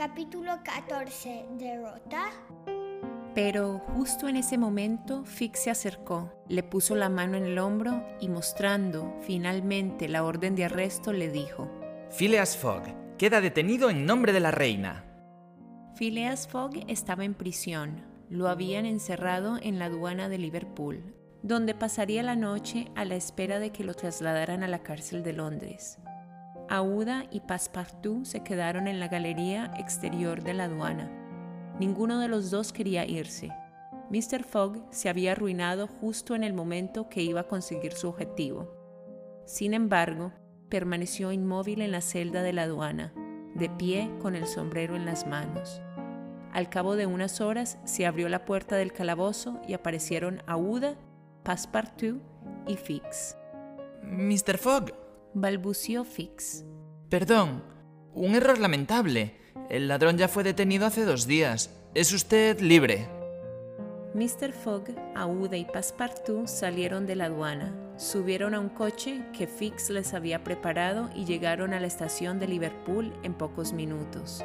Capítulo 0.00 0.52
14. 0.64 1.44
Derrota. 1.58 2.30
Pero 3.34 3.80
justo 3.80 4.28
en 4.28 4.36
ese 4.36 4.56
momento 4.56 5.26
Fix 5.26 5.64
se 5.64 5.70
acercó, 5.70 6.32
le 6.48 6.62
puso 6.62 6.94
la 6.94 7.10
mano 7.10 7.36
en 7.36 7.44
el 7.44 7.58
hombro 7.58 8.02
y 8.18 8.30
mostrando 8.30 9.14
finalmente 9.20 10.08
la 10.08 10.24
orden 10.24 10.54
de 10.54 10.64
arresto 10.64 11.12
le 11.12 11.30
dijo, 11.30 11.70
Phileas 12.16 12.56
Fogg, 12.56 12.84
queda 13.18 13.42
detenido 13.42 13.90
en 13.90 14.06
nombre 14.06 14.32
de 14.32 14.40
la 14.40 14.52
reina. 14.52 15.04
Phileas 15.96 16.48
Fogg 16.48 16.82
estaba 16.88 17.26
en 17.26 17.34
prisión, 17.34 18.06
lo 18.30 18.48
habían 18.48 18.86
encerrado 18.86 19.58
en 19.60 19.78
la 19.78 19.84
aduana 19.84 20.30
de 20.30 20.38
Liverpool, 20.38 21.14
donde 21.42 21.74
pasaría 21.74 22.22
la 22.22 22.36
noche 22.36 22.90
a 22.94 23.04
la 23.04 23.16
espera 23.16 23.58
de 23.58 23.70
que 23.70 23.84
lo 23.84 23.92
trasladaran 23.92 24.62
a 24.62 24.68
la 24.68 24.78
cárcel 24.78 25.22
de 25.22 25.34
Londres. 25.34 25.98
Aouda 26.70 27.26
y 27.32 27.40
Passepartout 27.40 28.24
se 28.24 28.44
quedaron 28.44 28.86
en 28.86 29.00
la 29.00 29.08
galería 29.08 29.72
exterior 29.76 30.44
de 30.44 30.54
la 30.54 30.64
aduana. 30.64 31.10
Ninguno 31.80 32.20
de 32.20 32.28
los 32.28 32.52
dos 32.52 32.72
quería 32.72 33.04
irse. 33.04 33.50
Mr. 34.08 34.44
Fogg 34.44 34.86
se 34.90 35.08
había 35.08 35.32
arruinado 35.32 35.88
justo 35.88 36.36
en 36.36 36.44
el 36.44 36.52
momento 36.52 37.08
que 37.08 37.22
iba 37.22 37.40
a 37.40 37.48
conseguir 37.48 37.92
su 37.92 38.08
objetivo. 38.08 38.72
Sin 39.46 39.74
embargo, 39.74 40.32
permaneció 40.68 41.32
inmóvil 41.32 41.80
en 41.82 41.90
la 41.90 42.00
celda 42.00 42.42
de 42.42 42.52
la 42.52 42.62
aduana, 42.62 43.12
de 43.56 43.68
pie 43.68 44.08
con 44.20 44.36
el 44.36 44.46
sombrero 44.46 44.94
en 44.94 45.06
las 45.06 45.26
manos. 45.26 45.82
Al 46.52 46.68
cabo 46.68 46.94
de 46.94 47.06
unas 47.06 47.40
horas 47.40 47.78
se 47.84 48.06
abrió 48.06 48.28
la 48.28 48.44
puerta 48.44 48.76
del 48.76 48.92
calabozo 48.92 49.60
y 49.66 49.74
aparecieron 49.74 50.42
Aouda, 50.46 50.94
Passepartout 51.42 52.22
y 52.68 52.76
Fix. 52.76 53.36
Mr. 54.04 54.56
Fogg, 54.56 54.92
balbució 55.34 56.04
Fix. 56.04 56.64
Perdón, 57.08 57.62
un 58.14 58.34
error 58.34 58.58
lamentable. 58.58 59.36
El 59.68 59.88
ladrón 59.88 60.18
ya 60.18 60.28
fue 60.28 60.42
detenido 60.42 60.86
hace 60.86 61.04
dos 61.04 61.26
días. 61.26 61.70
Es 61.94 62.12
usted 62.12 62.60
libre. 62.60 63.08
Mr. 64.14 64.52
Fogg, 64.52 64.96
Aouda 65.14 65.56
y 65.56 65.64
Passepartout 65.64 66.48
salieron 66.48 67.06
de 67.06 67.14
la 67.14 67.26
aduana, 67.26 67.72
subieron 67.96 68.54
a 68.54 68.60
un 68.60 68.68
coche 68.68 69.22
que 69.32 69.46
Fix 69.46 69.88
les 69.90 70.14
había 70.14 70.42
preparado 70.42 71.10
y 71.14 71.24
llegaron 71.24 71.72
a 71.74 71.80
la 71.80 71.86
estación 71.86 72.40
de 72.40 72.48
Liverpool 72.48 73.12
en 73.22 73.34
pocos 73.34 73.72
minutos. 73.72 74.44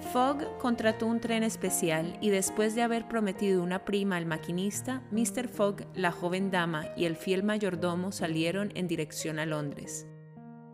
Fogg 0.00 0.58
contrató 0.58 1.06
un 1.06 1.20
tren 1.20 1.42
especial 1.42 2.16
y 2.20 2.30
después 2.30 2.74
de 2.74 2.82
haber 2.82 3.08
prometido 3.08 3.62
una 3.62 3.84
prima 3.84 4.16
al 4.16 4.26
maquinista, 4.26 5.02
Mr. 5.10 5.48
Fogg, 5.48 5.86
la 5.94 6.12
joven 6.12 6.50
dama 6.50 6.86
y 6.96 7.04
el 7.04 7.16
fiel 7.16 7.42
mayordomo 7.42 8.12
salieron 8.12 8.72
en 8.74 8.88
dirección 8.88 9.38
a 9.38 9.46
Londres. 9.46 10.06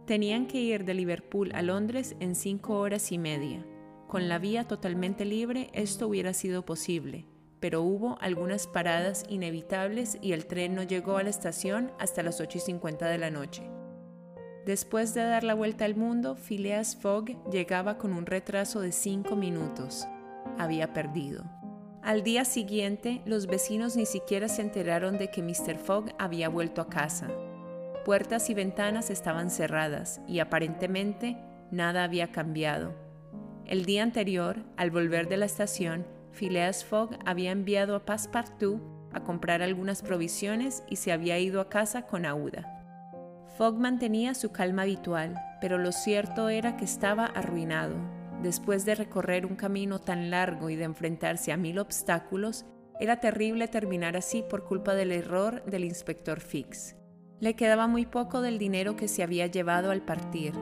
Tenían 0.06 0.46
que 0.46 0.60
ir 0.60 0.84
de 0.84 0.94
Liverpool 0.94 1.50
a 1.54 1.62
Londres 1.62 2.14
en 2.20 2.34
cinco 2.34 2.78
horas 2.78 3.10
y 3.10 3.18
media. 3.18 3.66
Con 4.06 4.28
la 4.28 4.38
vía 4.38 4.68
totalmente 4.68 5.24
libre 5.24 5.70
esto 5.72 6.06
hubiera 6.06 6.34
sido 6.34 6.64
posible, 6.64 7.26
pero 7.58 7.82
hubo 7.82 8.18
algunas 8.20 8.66
paradas 8.66 9.24
inevitables 9.28 10.18
y 10.20 10.32
el 10.32 10.46
tren 10.46 10.74
no 10.74 10.82
llegó 10.82 11.16
a 11.16 11.22
la 11.22 11.30
estación 11.30 11.90
hasta 11.98 12.22
las 12.22 12.40
8 12.40 12.58
y 12.58 12.60
50 12.60 13.08
de 13.08 13.18
la 13.18 13.30
noche. 13.30 13.73
Después 14.66 15.12
de 15.12 15.22
dar 15.22 15.44
la 15.44 15.52
vuelta 15.52 15.84
al 15.84 15.94
mundo, 15.94 16.36
Phileas 16.36 16.96
Fogg 16.96 17.36
llegaba 17.50 17.98
con 17.98 18.14
un 18.14 18.24
retraso 18.24 18.80
de 18.80 18.92
cinco 18.92 19.36
minutos. 19.36 20.06
Había 20.58 20.94
perdido. 20.94 21.44
Al 22.02 22.22
día 22.22 22.46
siguiente, 22.46 23.20
los 23.26 23.46
vecinos 23.46 23.94
ni 23.94 24.06
siquiera 24.06 24.48
se 24.48 24.62
enteraron 24.62 25.18
de 25.18 25.30
que 25.30 25.42
Mr. 25.42 25.76
Fogg 25.76 26.14
había 26.18 26.48
vuelto 26.48 26.80
a 26.80 26.88
casa. 26.88 27.28
Puertas 28.06 28.48
y 28.48 28.54
ventanas 28.54 29.10
estaban 29.10 29.50
cerradas 29.50 30.22
y 30.26 30.38
aparentemente 30.38 31.36
nada 31.70 32.02
había 32.04 32.32
cambiado. 32.32 32.94
El 33.66 33.84
día 33.84 34.02
anterior, 34.02 34.64
al 34.76 34.90
volver 34.90 35.28
de 35.28 35.36
la 35.36 35.46
estación, 35.46 36.06
Phileas 36.32 36.84
Fogg 36.84 37.18
había 37.26 37.52
enviado 37.52 37.96
a 37.96 38.04
Passepartout 38.04 38.80
a 39.12 39.20
comprar 39.20 39.62
algunas 39.62 40.02
provisiones 40.02 40.82
y 40.88 40.96
se 40.96 41.12
había 41.12 41.38
ido 41.38 41.60
a 41.60 41.68
casa 41.68 42.06
con 42.06 42.24
Aouda. 42.24 42.83
Fogg 43.56 43.78
mantenía 43.78 44.34
su 44.34 44.50
calma 44.50 44.82
habitual, 44.82 45.34
pero 45.60 45.78
lo 45.78 45.92
cierto 45.92 46.48
era 46.48 46.76
que 46.76 46.84
estaba 46.84 47.26
arruinado. 47.26 47.94
Después 48.42 48.84
de 48.84 48.96
recorrer 48.96 49.46
un 49.46 49.54
camino 49.54 50.00
tan 50.00 50.28
largo 50.28 50.70
y 50.70 50.76
de 50.76 50.84
enfrentarse 50.84 51.52
a 51.52 51.56
mil 51.56 51.78
obstáculos, 51.78 52.66
era 52.98 53.20
terrible 53.20 53.68
terminar 53.68 54.16
así 54.16 54.42
por 54.42 54.64
culpa 54.64 54.94
del 54.94 55.12
error 55.12 55.64
del 55.66 55.84
inspector 55.84 56.40
Fix. 56.40 56.96
Le 57.38 57.54
quedaba 57.54 57.86
muy 57.86 58.06
poco 58.06 58.40
del 58.40 58.58
dinero 58.58 58.96
que 58.96 59.06
se 59.06 59.22
había 59.22 59.46
llevado 59.46 59.92
al 59.92 60.02
partir, 60.02 60.52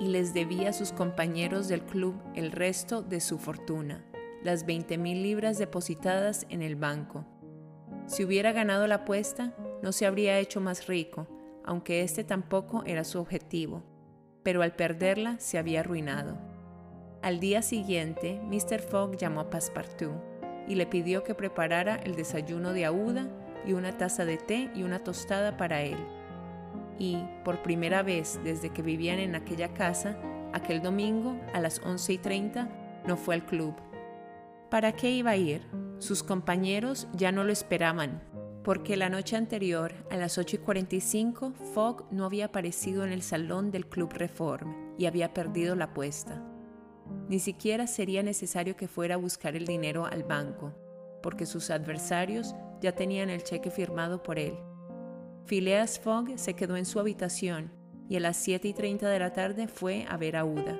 y 0.00 0.08
les 0.08 0.34
debía 0.34 0.70
a 0.70 0.72
sus 0.72 0.90
compañeros 0.90 1.68
del 1.68 1.82
club 1.82 2.20
el 2.34 2.50
resto 2.50 3.02
de 3.02 3.20
su 3.20 3.38
fortuna, 3.38 4.04
las 4.42 4.66
20 4.66 4.98
mil 4.98 5.22
libras 5.22 5.58
depositadas 5.58 6.44
en 6.48 6.62
el 6.62 6.74
banco. 6.74 7.24
Si 8.06 8.24
hubiera 8.24 8.50
ganado 8.50 8.88
la 8.88 8.96
apuesta, 8.96 9.54
no 9.80 9.92
se 9.92 10.06
habría 10.06 10.38
hecho 10.40 10.60
más 10.60 10.88
rico, 10.88 11.28
aunque 11.64 12.02
este 12.02 12.24
tampoco 12.24 12.82
era 12.86 13.04
su 13.04 13.18
objetivo, 13.20 13.82
pero 14.42 14.62
al 14.62 14.74
perderla 14.74 15.38
se 15.38 15.58
había 15.58 15.80
arruinado. 15.80 16.38
Al 17.22 17.38
día 17.38 17.62
siguiente, 17.62 18.40
Mr. 18.44 18.80
Fogg 18.80 19.16
llamó 19.16 19.40
a 19.40 19.50
Passepartout 19.50 20.20
y 20.66 20.74
le 20.74 20.86
pidió 20.86 21.22
que 21.22 21.34
preparara 21.34 21.96
el 21.96 22.16
desayuno 22.16 22.72
de 22.72 22.84
Aouda 22.84 23.28
y 23.64 23.74
una 23.74 23.96
taza 23.96 24.24
de 24.24 24.38
té 24.38 24.70
y 24.74 24.82
una 24.82 24.98
tostada 24.98 25.56
para 25.56 25.82
él. 25.82 25.98
Y, 26.98 27.18
por 27.44 27.62
primera 27.62 28.02
vez 28.02 28.40
desde 28.42 28.70
que 28.70 28.82
vivían 28.82 29.18
en 29.18 29.34
aquella 29.34 29.72
casa, 29.72 30.16
aquel 30.52 30.82
domingo 30.82 31.40
a 31.54 31.60
las 31.60 31.80
11 31.84 32.12
y 32.12 32.18
30 32.18 32.68
no 33.06 33.16
fue 33.16 33.36
al 33.36 33.46
club. 33.46 33.74
¿Para 34.68 34.92
qué 34.92 35.10
iba 35.10 35.30
a 35.30 35.36
ir? 35.36 35.62
Sus 35.98 36.22
compañeros 36.22 37.08
ya 37.12 37.30
no 37.30 37.44
lo 37.44 37.52
esperaban 37.52 38.22
porque 38.64 38.96
la 38.96 39.08
noche 39.08 39.36
anterior, 39.36 39.92
a 40.10 40.16
las 40.16 40.38
8 40.38 40.56
y 40.56 40.58
45, 40.60 41.52
Fogg 41.74 42.04
no 42.12 42.24
había 42.24 42.46
aparecido 42.46 43.04
en 43.04 43.12
el 43.12 43.22
salón 43.22 43.70
del 43.70 43.86
Club 43.86 44.12
Reform 44.12 44.94
y 44.98 45.06
había 45.06 45.34
perdido 45.34 45.74
la 45.74 45.86
apuesta. 45.86 46.42
Ni 47.28 47.40
siquiera 47.40 47.86
sería 47.86 48.22
necesario 48.22 48.76
que 48.76 48.88
fuera 48.88 49.16
a 49.16 49.18
buscar 49.18 49.56
el 49.56 49.66
dinero 49.66 50.06
al 50.06 50.22
banco, 50.22 50.72
porque 51.22 51.44
sus 51.44 51.70
adversarios 51.70 52.54
ya 52.80 52.92
tenían 52.92 53.30
el 53.30 53.42
cheque 53.42 53.70
firmado 53.70 54.22
por 54.22 54.38
él. 54.38 54.56
Phileas 55.46 55.98
Fogg 55.98 56.38
se 56.38 56.54
quedó 56.54 56.76
en 56.76 56.86
su 56.86 57.00
habitación 57.00 57.72
y 58.08 58.16
a 58.16 58.20
las 58.20 58.36
7 58.36 58.68
y 58.68 58.74
30 58.74 59.08
de 59.08 59.18
la 59.18 59.32
tarde 59.32 59.66
fue 59.66 60.06
a 60.08 60.16
ver 60.16 60.36
a 60.36 60.44
Uda. 60.44 60.78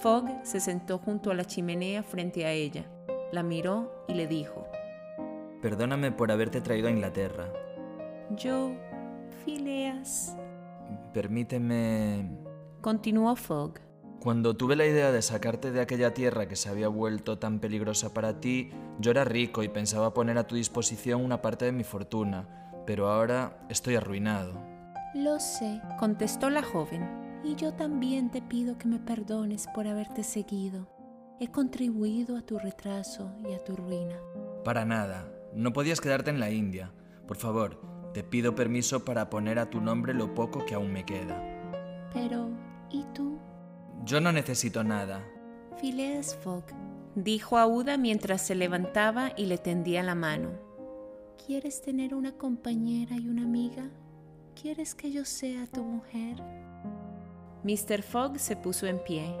Fogg 0.00 0.28
se 0.42 0.58
sentó 0.58 0.98
junto 0.98 1.30
a 1.30 1.34
la 1.34 1.44
chimenea 1.44 2.02
frente 2.02 2.46
a 2.46 2.52
ella, 2.52 2.90
la 3.32 3.42
miró 3.42 4.04
y 4.08 4.14
le 4.14 4.26
dijo, 4.26 4.66
Perdóname 5.62 6.10
por 6.10 6.32
haberte 6.32 6.60
traído 6.60 6.88
a 6.88 6.90
Inglaterra. 6.90 7.52
Yo, 8.36 8.72
Phileas. 9.44 10.36
Permíteme... 11.12 12.30
Continuó 12.80 13.36
Fogg. 13.36 13.80
Cuando 14.20 14.56
tuve 14.56 14.76
la 14.76 14.86
idea 14.86 15.12
de 15.12 15.22
sacarte 15.22 15.70
de 15.70 15.80
aquella 15.80 16.14
tierra 16.14 16.46
que 16.46 16.56
se 16.56 16.68
había 16.68 16.88
vuelto 16.88 17.38
tan 17.38 17.58
peligrosa 17.58 18.14
para 18.14 18.40
ti, 18.40 18.70
yo 18.98 19.10
era 19.10 19.24
rico 19.24 19.62
y 19.62 19.68
pensaba 19.68 20.14
poner 20.14 20.38
a 20.38 20.46
tu 20.46 20.56
disposición 20.56 21.24
una 21.24 21.42
parte 21.42 21.66
de 21.66 21.72
mi 21.72 21.84
fortuna, 21.84 22.46
pero 22.86 23.08
ahora 23.08 23.58
estoy 23.68 23.96
arruinado. 23.96 24.52
Lo 25.14 25.40
sé, 25.40 25.80
contestó 25.98 26.50
la 26.50 26.62
joven, 26.62 27.08
y 27.44 27.54
yo 27.54 27.72
también 27.72 28.30
te 28.30 28.42
pido 28.42 28.78
que 28.78 28.88
me 28.88 28.98
perdones 28.98 29.66
por 29.74 29.86
haberte 29.86 30.22
seguido. 30.22 30.86
He 31.40 31.48
contribuido 31.48 32.36
a 32.36 32.42
tu 32.42 32.58
retraso 32.58 33.32
y 33.48 33.54
a 33.54 33.64
tu 33.64 33.74
ruina. 33.74 34.16
Para 34.64 34.84
nada, 34.84 35.26
no 35.54 35.72
podías 35.72 36.00
quedarte 36.00 36.30
en 36.30 36.40
la 36.40 36.50
India. 36.50 36.92
Por 37.26 37.36
favor, 37.36 37.80
te 38.12 38.24
pido 38.24 38.54
permiso 38.54 39.04
para 39.04 39.30
poner 39.30 39.58
a 39.58 39.70
tu 39.70 39.80
nombre 39.80 40.14
lo 40.14 40.34
poco 40.34 40.64
que 40.64 40.74
aún 40.74 40.92
me 40.92 41.04
queda. 41.04 41.40
Pero, 42.12 42.50
¿y 42.90 43.04
tú? 43.14 43.38
Yo 44.04 44.20
no 44.20 44.32
necesito 44.32 44.82
nada. 44.82 45.24
Phileas 45.80 46.36
Fogg, 46.36 46.64
dijo 47.14 47.56
Aouda 47.58 47.96
mientras 47.96 48.42
se 48.42 48.54
levantaba 48.54 49.32
y 49.36 49.46
le 49.46 49.58
tendía 49.58 50.02
la 50.02 50.14
mano. 50.14 50.50
¿Quieres 51.46 51.82
tener 51.82 52.14
una 52.14 52.32
compañera 52.32 53.16
y 53.16 53.28
una 53.28 53.42
amiga? 53.42 53.90
¿Quieres 54.60 54.94
que 54.94 55.10
yo 55.10 55.24
sea 55.24 55.66
tu 55.66 55.82
mujer? 55.82 56.36
Mr. 57.62 58.02
Fogg 58.02 58.38
se 58.38 58.56
puso 58.56 58.86
en 58.86 58.98
pie. 58.98 59.34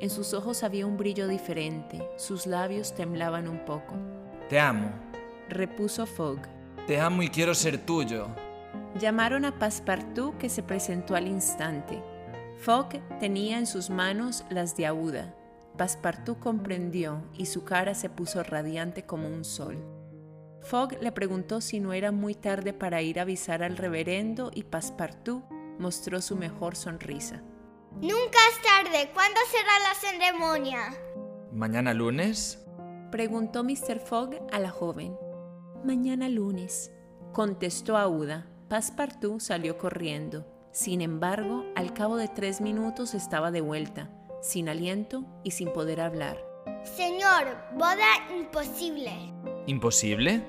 En 0.00 0.10
sus 0.10 0.34
ojos 0.34 0.64
había 0.64 0.86
un 0.86 0.96
brillo 0.96 1.28
diferente, 1.28 2.08
sus 2.16 2.46
labios 2.46 2.94
temblaban 2.94 3.48
un 3.48 3.64
poco. 3.64 3.94
Te 4.48 4.58
amo, 4.58 4.90
repuso 5.48 6.06
Fogg. 6.06 6.40
Te 6.86 7.00
amo 7.00 7.22
y 7.22 7.28
quiero 7.28 7.54
ser 7.54 7.78
tuyo. 7.78 8.28
Llamaron 8.98 9.44
a 9.44 9.58
Passepartout 9.58 10.36
que 10.38 10.48
se 10.48 10.62
presentó 10.62 11.16
al 11.16 11.26
instante. 11.26 12.02
Fogg 12.58 13.00
tenía 13.18 13.58
en 13.58 13.66
sus 13.66 13.90
manos 13.90 14.44
las 14.50 14.76
de 14.76 14.86
Aouda. 14.86 15.34
Passepartout 15.76 16.38
comprendió 16.38 17.22
y 17.34 17.46
su 17.46 17.64
cara 17.64 17.94
se 17.94 18.08
puso 18.08 18.42
radiante 18.42 19.04
como 19.04 19.28
un 19.28 19.44
sol. 19.44 19.76
Fogg 20.62 20.96
le 21.00 21.12
preguntó 21.12 21.60
si 21.60 21.80
no 21.80 21.92
era 21.92 22.12
muy 22.12 22.34
tarde 22.34 22.72
para 22.72 23.02
ir 23.02 23.18
a 23.18 23.22
avisar 23.22 23.62
al 23.62 23.76
reverendo 23.76 24.50
y 24.54 24.62
Passepartout 24.62 25.44
mostró 25.78 26.22
su 26.22 26.36
mejor 26.36 26.76
sonrisa. 26.76 27.42
Nunca 27.96 28.38
es 28.50 28.62
tarde. 28.62 29.10
¿Cuándo 29.12 29.40
será 29.50 29.72
la 29.80 29.94
ceremonia? 29.94 30.80
¿Mañana 31.52 31.94
lunes? 31.94 32.64
Preguntó 33.10 33.62
Mr. 33.62 34.00
Fogg 34.00 34.40
a 34.52 34.58
la 34.58 34.70
joven. 34.70 35.16
Mañana 35.84 36.30
lunes, 36.30 36.90
contestó 37.34 37.98
Aúda. 37.98 38.46
Passepartout 38.70 39.40
salió 39.40 39.76
corriendo. 39.76 40.46
Sin 40.72 41.02
embargo, 41.02 41.66
al 41.76 41.92
cabo 41.92 42.16
de 42.16 42.26
tres 42.26 42.62
minutos 42.62 43.12
estaba 43.12 43.50
de 43.50 43.60
vuelta, 43.60 44.08
sin 44.40 44.70
aliento 44.70 45.26
y 45.44 45.50
sin 45.50 45.70
poder 45.74 46.00
hablar. 46.00 46.38
Señor, 46.84 47.58
boda 47.74 48.08
imposible. 48.34 49.12
¿Imposible? 49.66 50.42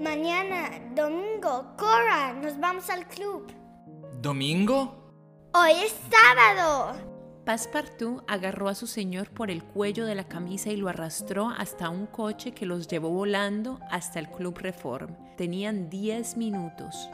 Mañana, 0.00 0.70
domingo, 0.94 1.74
Cora, 1.78 2.34
nos 2.34 2.60
vamos 2.60 2.90
al 2.90 3.08
club. 3.08 3.50
¿Domingo? 4.20 5.50
Hoy 5.54 5.72
es 5.82 5.96
sábado. 6.10 7.13
Passepartout 7.44 8.24
agarró 8.26 8.68
a 8.68 8.74
su 8.74 8.86
señor 8.86 9.28
por 9.28 9.50
el 9.50 9.62
cuello 9.62 10.06
de 10.06 10.14
la 10.14 10.24
camisa 10.24 10.70
y 10.70 10.76
lo 10.76 10.88
arrastró 10.88 11.50
hasta 11.50 11.90
un 11.90 12.06
coche 12.06 12.52
que 12.52 12.64
los 12.64 12.88
llevó 12.88 13.10
volando 13.10 13.80
hasta 13.90 14.18
el 14.18 14.30
Club 14.30 14.56
Reform. 14.58 15.14
Tenían 15.36 15.90
diez 15.90 16.38
minutos. 16.38 17.10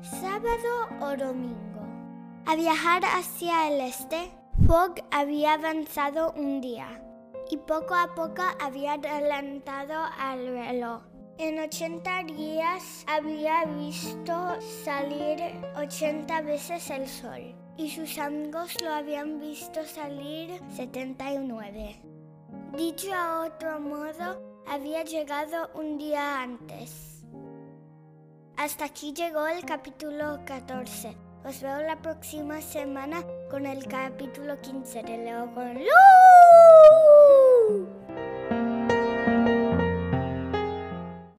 ¿Sábado 0.00 0.88
o 1.00 1.16
domingo? 1.16 1.86
A 2.46 2.56
viajar 2.56 3.02
hacia 3.04 3.68
el 3.68 3.82
este, 3.82 4.30
Fogg 4.66 4.94
había 5.10 5.54
avanzado 5.54 6.32
un 6.32 6.62
día 6.62 7.02
y 7.50 7.58
poco 7.58 7.94
a 7.94 8.14
poco 8.14 8.42
había 8.60 8.94
adelantado 8.94 10.04
al 10.18 10.46
reloj. 10.46 11.02
En 11.38 11.58
80 11.58 12.22
días 12.24 13.04
había 13.06 13.66
visto 13.66 14.56
salir 14.84 15.38
80 15.76 16.40
veces 16.40 16.88
el 16.88 17.06
sol 17.06 17.65
y 17.76 17.90
sus 17.90 18.18
amigos 18.18 18.80
lo 18.82 18.92
habían 18.92 19.38
visto 19.38 19.84
salir 19.84 20.60
79. 20.70 22.00
Dicho 22.76 23.12
a 23.14 23.46
otro 23.46 23.80
modo, 23.80 24.62
había 24.66 25.02
llegado 25.04 25.70
un 25.74 25.98
día 25.98 26.42
antes. 26.42 27.24
Hasta 28.56 28.86
aquí 28.86 29.12
llegó 29.12 29.46
el 29.46 29.64
capítulo 29.64 30.40
14. 30.46 31.16
Os 31.44 31.60
veo 31.60 31.82
la 31.82 32.00
próxima 32.00 32.60
semana 32.60 33.22
con 33.50 33.66
el 33.66 33.86
capítulo 33.86 34.60
15 34.60 35.02
de 35.02 35.18
Leo 35.18 35.54
con. 35.54 35.92